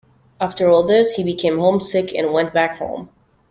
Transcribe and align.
After 0.39 0.67
all 0.67 0.81
this, 0.81 1.13
he 1.13 1.23
became 1.23 1.59
homesick 1.59 2.11
and 2.15 2.33
went 2.33 2.55
back 2.55 2.79
home. 2.79 3.09